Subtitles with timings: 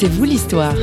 [0.00, 0.76] C'est vous l'histoire.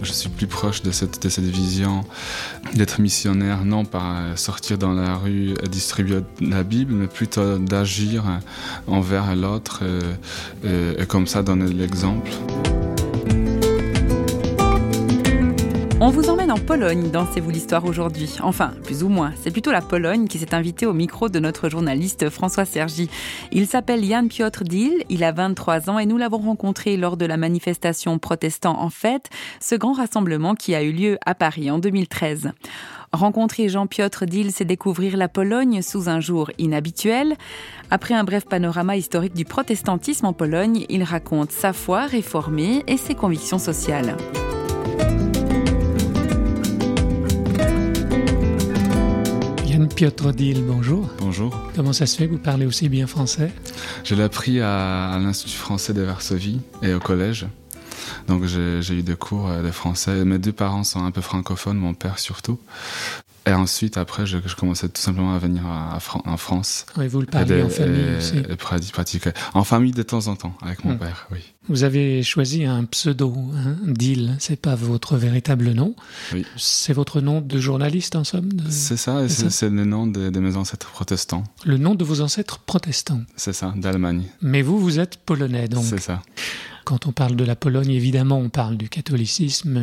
[0.00, 2.04] Je suis plus proche de cette, de cette vision
[2.74, 8.22] d'être missionnaire, non par sortir dans la rue et distribuer la Bible, mais plutôt d'agir
[8.86, 9.82] envers l'autre
[10.64, 12.30] et, et comme ça donner l'exemple.
[16.02, 18.34] On vous emmène en Pologne dans C'est vous l'histoire aujourd'hui.
[18.42, 19.34] Enfin, plus ou moins.
[19.42, 23.10] C'est plutôt la Pologne qui s'est invitée au micro de notre journaliste François Sergi.
[23.52, 27.26] Il s'appelle Jan Piotr Dil, il a 23 ans et nous l'avons rencontré lors de
[27.26, 29.28] la manifestation protestant en fête,
[29.60, 32.52] ce grand rassemblement qui a eu lieu à Paris en 2013.
[33.12, 37.36] Rencontrer Jean-Piotr Dil, c'est découvrir la Pologne sous un jour inhabituel.
[37.90, 42.96] Après un bref panorama historique du protestantisme en Pologne, il raconte sa foi réformée et
[42.96, 44.16] ses convictions sociales.
[50.00, 51.10] Piotr Dil, bonjour.
[51.18, 51.54] Bonjour.
[51.76, 53.52] Comment ça se fait que vous parlez aussi bien français?
[54.02, 57.46] Je l'ai appris à, à l'Institut français de Varsovie et au collège.
[58.26, 60.24] Donc j'ai eu des cours de français.
[60.24, 62.58] Mes deux parents sont un peu francophones, mon père surtout.
[63.46, 66.84] Et ensuite, après, je, je, commençais tout simplement à venir à, à en France.
[67.00, 69.30] Et vous le parlez en famille et, aussi et pratiquer.
[69.54, 70.98] En famille de temps en temps, avec mon Hmm.
[70.98, 71.38] père, oui.
[71.68, 75.94] Vous avez choisi un pseudo, hein, Dil, c'est pas votre véritable nom.
[76.32, 76.44] Oui.
[76.56, 79.70] C'est votre nom de journaliste en somme de- C'est ça, et c'est c'est ça c'est
[79.70, 81.44] le nom de, de mes ancêtres protestants.
[81.64, 83.22] Le nom de vos ancêtres protestants.
[83.36, 84.24] C'est ça, d'Allemagne.
[84.42, 85.84] Mais vous, vous êtes polonais, donc.
[85.84, 86.22] C'est ça.
[86.90, 89.80] Quand on parle de la Pologne, évidemment, on parle du catholicisme.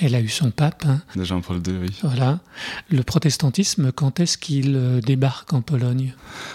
[0.00, 1.90] Elle a eu son pape, hein, De Jean-Paul II, oui.
[2.02, 2.40] voilà.
[2.88, 6.14] Le protestantisme, quand est-ce qu'il euh, débarque en Pologne?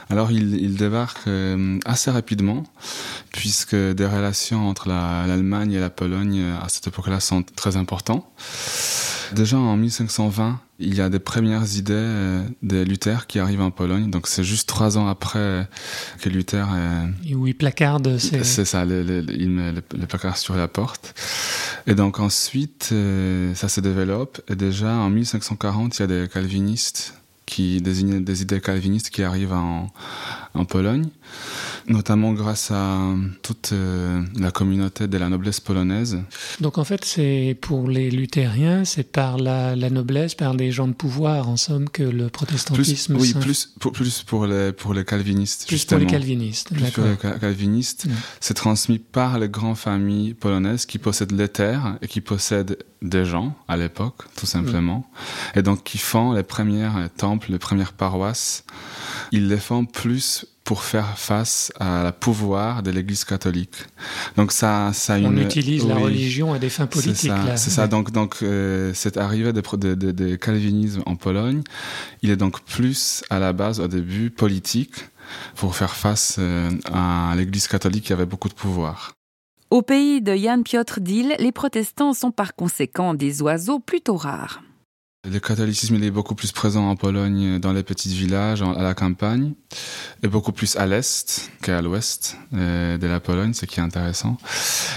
[0.09, 2.63] Alors, il, il débarque euh, assez rapidement,
[3.31, 7.77] puisque des relations entre la- l'Allemagne et la Pologne euh, à cette époque-là sont très
[7.77, 8.25] importantes.
[9.31, 13.71] Déjà en 1520, il y a des premières idées euh, de Luther qui arrivent en
[13.71, 14.09] Pologne.
[14.09, 15.67] Donc, c'est juste trois ans après
[16.19, 19.71] que Luther euh, Et où il placarde c'est C'est ça, le, le- le- il met
[19.71, 21.13] le, le placard sur la porte.
[21.87, 24.41] Et donc ensuite, euh, ça se développe.
[24.49, 29.21] Et déjà en 1540, il y a des calvinistes qui désignent des idées calvinistes qui
[29.21, 29.91] arrivent en,
[30.53, 31.09] en Pologne,
[31.87, 32.99] notamment grâce à
[33.41, 36.19] toute euh, la communauté de la noblesse polonaise.
[36.61, 40.87] Donc en fait, c'est pour les luthériens, c'est par la, la noblesse, par des gens
[40.87, 43.15] de pouvoir, en somme, que le Plus, protestantisme.
[43.17, 45.67] oui, s'in- plus pour, plus pour les pour les calvinistes.
[45.67, 46.73] plus pour les calvinistes.
[46.73, 48.11] Plus pour les cal- calvinistes, Mm.
[48.39, 53.25] c'est transmis par les grandes familles polonaises qui possèdent les terres et qui possèdent des
[53.25, 55.05] gens à l'époque, tout simplement.
[55.55, 58.63] Et donc qui font les premières temples, les premières paroisses.
[59.31, 63.75] Ils les font plus pour faire face à la pouvoir de l'Église catholique.
[64.37, 67.31] Donc ça, ça a On une, utilise la religion à des fins C'est politiques.
[67.31, 67.57] ça, là.
[67.57, 67.87] c'est ça.
[67.87, 71.63] Donc, donc euh, cette arrivée de, de, de, de calvinisme en Pologne,
[72.21, 74.93] il est donc plus à la base, au début, politique,
[75.55, 79.11] pour faire face euh, à l'Église catholique qui avait beaucoup de pouvoir.
[79.69, 84.61] Au pays de Jan Piotr Dil, les protestants sont par conséquent des oiseaux plutôt rares.
[85.25, 88.93] Le catholicisme il est beaucoup plus présent en Pologne, dans les petits villages, à la
[88.93, 89.53] campagne,
[90.21, 94.37] et beaucoup plus à l'est qu'à l'ouest euh, de la Pologne, ce qui est intéressant.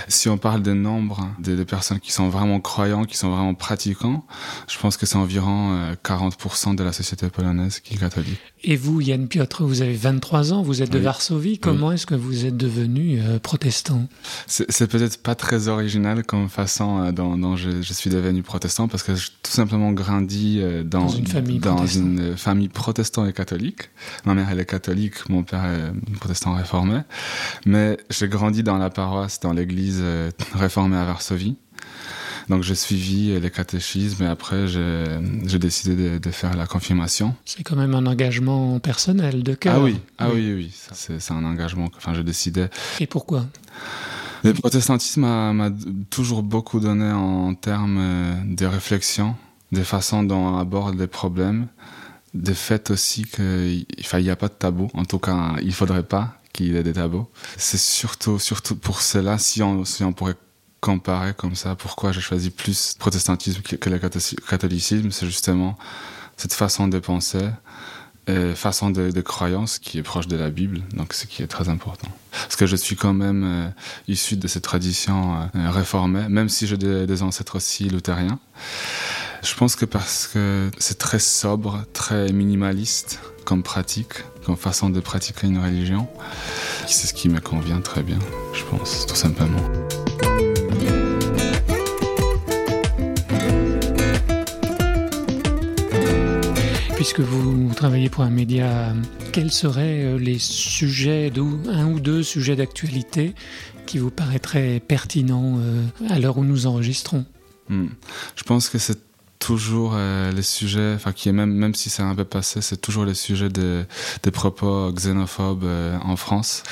[0.09, 3.55] Si on parle des nombres de, de personnes qui sont vraiment croyants, qui sont vraiment
[3.55, 4.27] pratiquants,
[4.69, 8.41] je pense que c'est environ euh, 40% de la société polonaise qui est catholique.
[8.65, 11.05] Et vous, Yann Piotr, vous avez 23 ans, vous êtes de Oui.
[11.05, 11.59] Varsovie.
[11.61, 14.09] Comment est-ce que vous êtes devenu euh, protestant?
[14.49, 18.89] C'est peut-être pas très original comme façon euh, dont, dont je, je suis devenu protestant
[18.89, 22.69] parce que j'ai tout simplement grandi euh, dans, Dans une famille dans une euh, famille
[22.69, 23.91] protestante et catholique.
[24.25, 27.01] Ma mère elle est catholique, mon père est protestant réformé,
[27.65, 31.57] mais j'ai grandi dans la paroisse, dans l'église euh, réformée à Varsovie.
[32.49, 37.35] Donc j'ai suivi euh, les catéchismes et après j'ai décidé de, de faire la confirmation.
[37.45, 39.75] C'est quand même un engagement personnel de cœur.
[39.77, 41.89] Ah oui, ah oui, oui, c'est un engagement.
[41.97, 42.67] Enfin, j'ai décidé
[43.01, 43.47] Et pourquoi?
[44.45, 45.71] Le protestantisme m'a
[46.09, 49.35] toujours beaucoup donné en termes euh, de réflexion,
[49.73, 51.69] des façons dont on aborde les problèmes,
[52.35, 53.87] des faits aussi qu'il
[54.21, 54.89] n'y a pas de tabou.
[54.95, 57.27] En tout cas, il faudrait pas qu'il y ait des tabous.
[57.57, 60.37] C'est surtout, surtout pour cela, si on, si on pourrait
[60.81, 65.77] comparer comme ça, pourquoi j'ai choisi plus le protestantisme que, le catho- catholicisme, c'est justement
[66.37, 67.49] cette façon de penser,
[68.29, 71.47] et façon de, de croyance qui est proche de la Bible, donc ce qui est
[71.47, 72.09] très important.
[72.33, 73.69] Parce que je suis quand même euh,
[74.09, 78.41] issu de cette tradition euh, réformée, même si j'ai des ancêtres aussi luthériens.
[79.47, 84.99] Je pense que parce que c'est très sobre, très minimaliste comme pratique, comme façon de
[84.99, 86.09] pratiquer une religion,
[86.89, 88.19] c'est ce qui me convient très bien,
[88.53, 89.63] je pense, tout simplement.
[96.97, 98.93] puisque vous travaillez pour un média,
[99.33, 101.31] quels seraient euh, les sujets,
[101.69, 103.33] un ou deux sujets d'actualité
[103.87, 107.25] qui vous paraîtraient pertinents euh, à l'heure où nous enregistrons?
[107.69, 107.87] Hmm.
[108.35, 108.99] Je pense que c'est
[109.39, 112.81] toujours euh, les sujets, enfin qui est même même si c'est un peu passé, c'est
[112.81, 113.85] toujours les sujets des,
[114.23, 116.63] des propos xénophobes euh, en France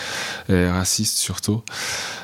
[0.48, 1.62] et racistes surtout.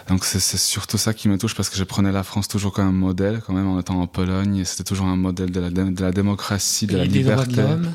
[0.08, 2.88] Donc c'est surtout ça qui me touche parce que je prenais la France toujours comme
[2.88, 6.02] un modèle, quand même en étant en Pologne, c'était toujours un modèle de la, de
[6.02, 7.52] la démocratie, de la liberté.
[7.52, 7.92] Droits de l'homme.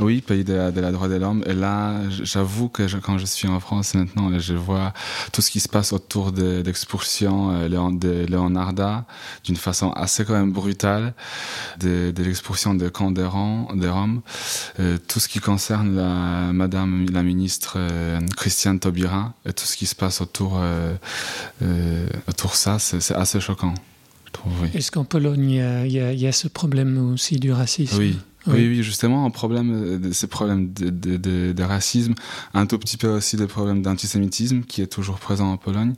[0.00, 1.44] Oui, pays de la, de la droit de l'homme.
[1.46, 4.92] Et là, j'avoue que quand je suis en France maintenant, je vois
[5.30, 9.04] tout ce qui se passe autour de l'expulsion euh, de Leonarda
[9.44, 11.14] d'une façon assez quand même brutale
[11.82, 14.22] de, l'expulsion des camps des, Roms,
[14.80, 19.76] euh, tout ce qui concerne la, Madame la ministre euh, Christiane Taubira et tout ce
[19.76, 20.96] qui se passe autour, euh,
[22.28, 23.74] autour ça, c'est assez choquant.
[24.74, 27.98] Est-ce qu'en Pologne, il y, a ce problème aussi du racisme?
[27.98, 28.18] Oui.
[28.48, 28.66] Oui.
[28.66, 32.14] oui, justement, un problème, ces problèmes de, de, de, racisme,
[32.54, 35.94] un tout petit peu aussi des problèmes d'antisémitisme qui est toujours présent en Pologne.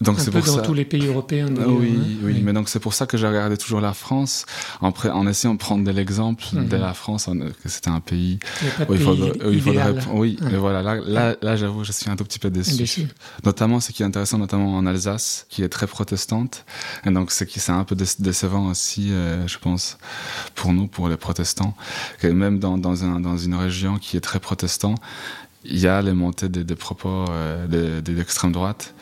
[0.00, 1.48] Donc c'est pour dans tous les pays européens.
[1.60, 2.16] Ah oui, hein.
[2.22, 4.46] oui, mais donc c'est pour ça que j'ai regardé toujours la France
[4.80, 6.68] en, en essayant de prendre l'exemple mhm.
[6.68, 7.28] de la France,
[7.62, 8.38] que c'était un pays
[8.88, 12.16] où il faudrait, il faudrait oui, mais voilà, là, là, là j'avoue, je suis un
[12.16, 13.08] tout petit peu déçu.
[13.44, 16.64] Notamment, ce qui est intéressant, notamment en Alsace, qui est très protestante,
[17.04, 19.98] et donc c'est qui c'est un peu décevant aussi, euh, je pense,
[20.54, 21.74] pour nous, pour les protestants,
[22.20, 24.94] que même dans dans, un, dans une région qui est très protestant,
[25.64, 28.94] il y a les montées des, des propos euh, de, de l'extrême droite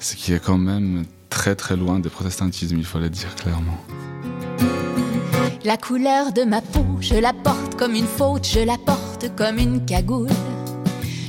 [0.00, 3.78] ce qui est quand même très très loin du protestantisme, il le dire clairement.
[5.62, 9.58] La couleur de ma peau, je la porte comme une faute, je la porte comme
[9.58, 10.28] une cagoule.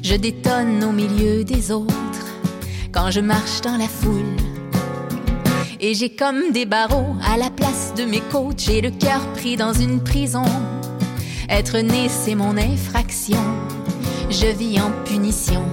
[0.02, 1.94] Je détonne au milieu des autres
[2.94, 4.36] quand je marche dans la foule.
[5.82, 9.58] Et j'ai comme des barreaux à la place de mes côtes, j'ai le cœur pris
[9.58, 10.46] dans une prison.
[11.50, 13.44] Être né, c'est mon infraction.
[14.30, 15.66] Je vis en punition.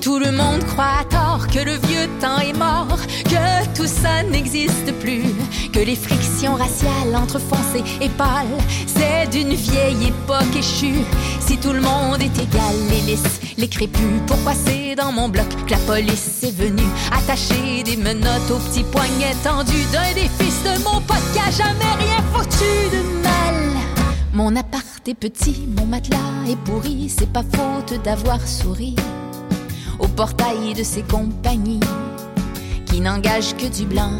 [0.00, 4.22] Tout le monde croit à tort que le vieux temps est mort, que tout ça
[4.22, 5.24] n'existe plus,
[5.74, 8.46] que les frictions raciales entre foncé et pâle,
[8.86, 11.04] c'est d'une vieille époque échue.
[11.40, 15.48] Si tout le monde est égal, les lisses, les crépus, pourquoi c'est dans mon bloc
[15.66, 20.62] que la police est venue attacher des menottes aux petits poignets tendus d'un des fils
[20.64, 23.82] de mon pote qui a jamais rien foutu de mal.
[24.32, 26.16] Mon appart est petit, mon matelas
[26.48, 28.96] est pourri, c'est pas faute d'avoir souri
[30.00, 31.80] au portail de ses compagnies
[32.86, 34.12] qui n'engagent que du blanc.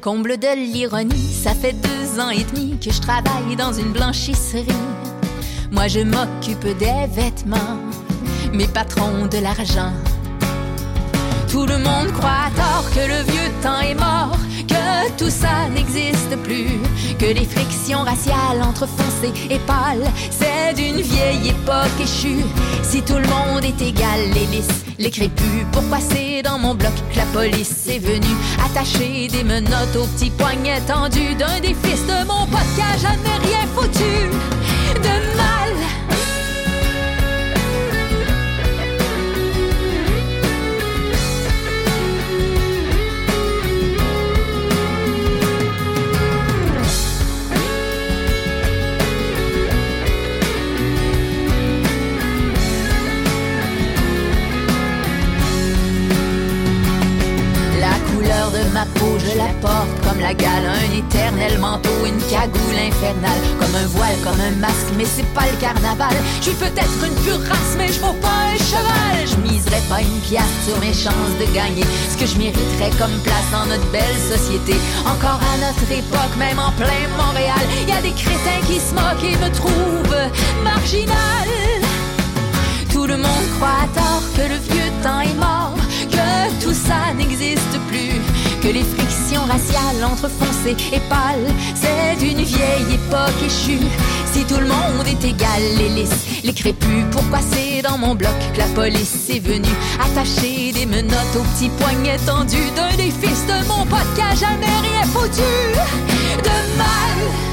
[0.00, 4.66] Comble de l'ironie, ça fait deux ans et demi que je travaille dans une blanchisserie.
[5.70, 7.78] Moi je m'occupe des vêtements,
[8.54, 9.92] mes patrons de l'argent.
[11.50, 14.38] Tout le monde croit à tort que le vieux temps est mort,
[15.16, 16.80] tout ça n'existe plus,
[17.18, 22.44] que les frictions raciales entre foncé et pâle, c'est d'une vieille époque échue.
[22.82, 26.92] Si tout le monde est égal, les lisses, les crépus, pourquoi c'est dans mon bloc
[27.12, 32.04] que la police est venue attacher des menottes aux petits poignets tendus d'un des fils
[32.06, 34.30] de mon pote qui a jamais rien foutu
[34.96, 36.09] de mal?
[60.38, 65.42] Un éternel manteau, une cagoule infernale, comme un voile, comme un masque, mais c'est pas
[65.50, 66.14] le carnaval.
[66.38, 69.26] Je suis peut-être une pure race, mais je vaux pas un cheval.
[69.26, 73.16] Je miserais pas une pièce sur mes chances de gagner ce que je mériterais comme
[73.24, 74.78] place dans notre belle société.
[75.04, 79.24] Encore à notre époque, même en plein Montréal, y a des crétins qui se moquent
[79.24, 80.30] et me trouvent
[80.62, 81.48] marginal.
[82.92, 85.74] Tout le monde croit à tort que le vieux temps est mort,
[86.10, 88.20] que tout ça n'existe plus
[88.60, 93.78] que les frictions raciales entre foncé et pâle, c'est d'une vieille époque échue.
[94.32, 98.34] Si tout le monde est égal, les lisses, les crépus, pourquoi c'est dans mon bloc
[98.52, 103.46] que la police est venue attacher des menottes aux petits poignets tendus d'un des fils
[103.46, 105.40] de mon pote qui jamais rien foutu
[106.42, 107.50] de mal.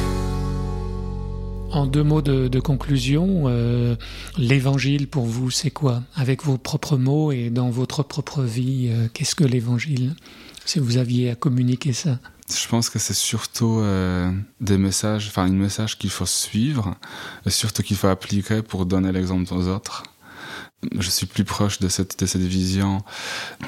[1.71, 3.95] En deux mots de, conclusion, euh,
[4.37, 6.01] l'évangile pour vous, c'est quoi?
[6.15, 10.15] Avec vos propres mots et dans votre propre vie, euh, qu'est-ce que l'évangile?
[10.67, 12.19] Si vous aviez à communiquer ça
[12.49, 14.31] je pense que c'est surtout euh,
[14.61, 16.95] des messages, enfin, un message qu'il faut suivre,
[17.45, 20.03] et surtout qu'il faut appliquer pour donner l'exemple aux autres.
[20.99, 23.01] Je suis plus proche de cette, de cette vision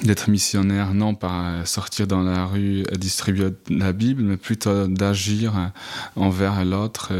[0.04, 5.72] d'être missionnaire, non par sortir dans la rue et distribuer la Bible, mais plutôt d'agir
[6.16, 7.12] envers l'autre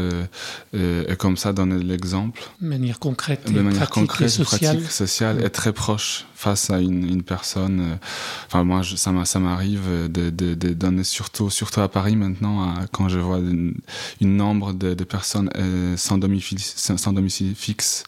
[0.72, 2.42] et, comme ça donner l'exemple.
[2.60, 4.76] De manière concrète, de manière concrète, et sociale.
[4.76, 7.98] pratique sociale et très proche face à une, une personne.
[8.46, 13.08] Enfin, moi, je, ça m'arrive de, de, de, donner surtout, surtout à Paris maintenant, quand
[13.08, 13.74] je vois une,
[14.20, 18.04] une nombre de, de personnes euh, sans domicile, sans domicile fixe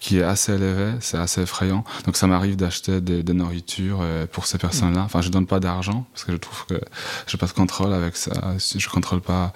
[0.00, 1.84] qui est assez élevé c'est assez effrayant.
[2.04, 5.02] Donc ça m'arrive d'acheter des, des nourritures euh, pour ces personnes-là.
[5.02, 6.80] Enfin, je donne pas d'argent parce que je trouve que
[7.26, 8.54] j'ai pas de contrôle avec ça.
[8.58, 9.52] Je contrôle pas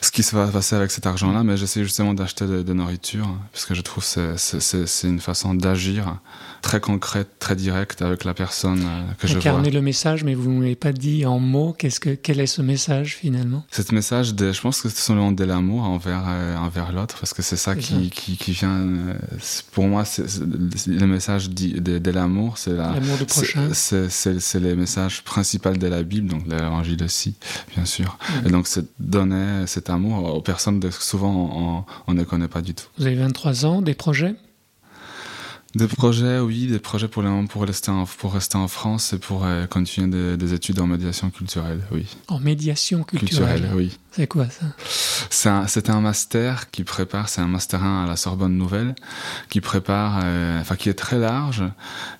[0.00, 3.28] ce qui se va passer avec cet argent-là, mais j'essaie justement d'acheter des, des nourritures
[3.52, 6.18] parce que je trouve que c'est une façon d'agir
[6.62, 9.40] très concrète, très directe avec la personne euh, que je vois.
[9.40, 12.46] Incarner le message, mais vous ne m'avez pas dit en mots qu'est-ce que quel est
[12.46, 13.64] ce message finalement?
[13.70, 17.32] Ce message, de, je pense que c'est selon de l'amour envers euh, envers l'autre, parce
[17.32, 18.86] que c'est ça, qui, qui, qui vient.
[19.72, 20.26] Pour moi, c'est
[20.86, 23.68] le message de, de l'amour, c'est l'amour du prochain.
[23.72, 27.34] C'est le message principal de la Bible, donc l'évangile aussi,
[27.74, 28.18] bien sûr.
[28.18, 28.46] Mm.
[28.46, 32.62] Et donc c'est donner cet amour aux personnes que souvent on, on ne connaît pas
[32.62, 32.86] du tout.
[32.98, 34.34] Vous avez 23 ans, des projets?
[35.74, 39.18] Des projets, oui, des projets pour, les, pour, rester, en, pour rester en France et
[39.18, 42.06] pour euh, continuer des, des, études en médiation culturelle, oui.
[42.28, 43.98] En médiation culturelle, culturelle oui.
[44.12, 44.64] C'est quoi ça?
[45.40, 48.96] C'est un, un, master qui prépare, c'est un master 1 à la Sorbonne Nouvelle,
[49.50, 51.62] qui prépare, euh, enfin qui est très large,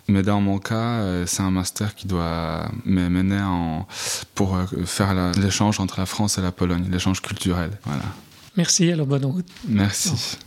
[0.07, 3.89] mais dans mon cas, euh, c'est un master qui doit mener en,
[4.37, 8.05] pour euh, faire l'échange entre la France et la Pologne, l'échange culturel, voilà.
[8.57, 9.49] Merci, alors bonne route.
[9.67, 10.13] Merci.
[10.15, 10.45] Oh.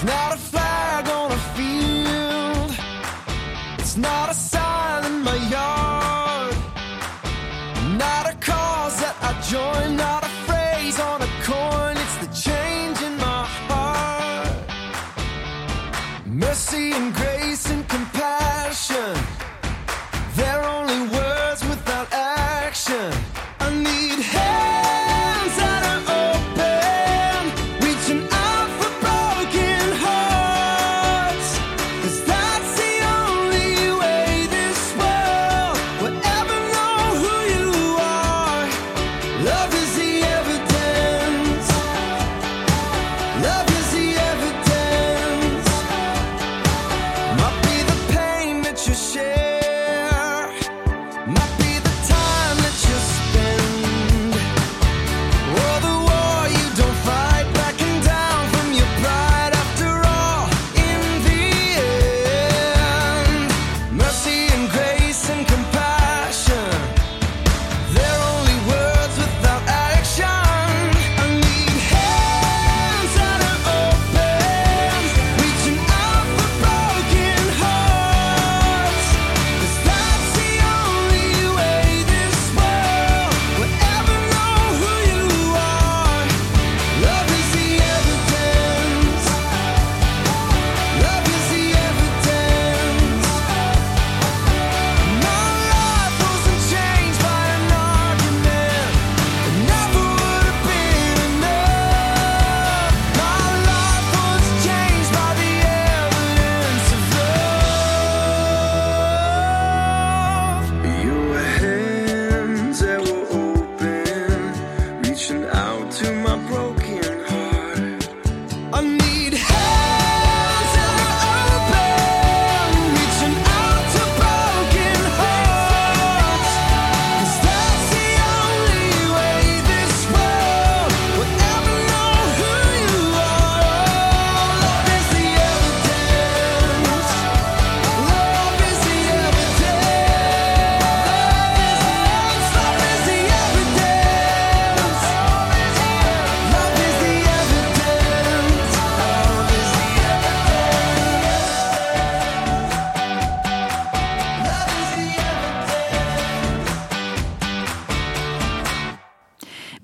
[0.00, 0.47] It's not a
[16.78, 17.37] being great.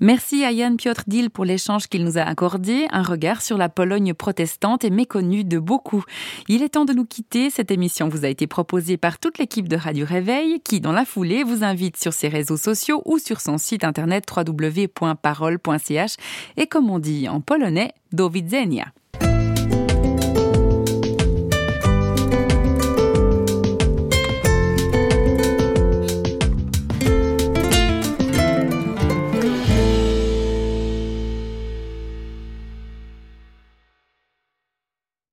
[0.05, 3.69] Merci à Yann Piotr Dil pour l'échange qu'il nous a accordé, un regard sur la
[3.69, 6.03] Pologne protestante et méconnue de beaucoup.
[6.47, 7.49] Il est temps de nous quitter.
[7.49, 11.05] Cette émission vous a été proposée par toute l'équipe de Radio Réveil qui, dans la
[11.05, 16.15] foulée, vous invite sur ses réseaux sociaux ou sur son site internet www.parole.ch
[16.57, 18.85] et comme on dit en polonais, do widzenia.